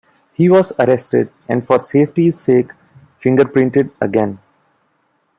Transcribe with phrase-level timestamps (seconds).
[0.33, 2.71] He was arrested, and for safety's sake,
[3.23, 4.39] fingerprinted again.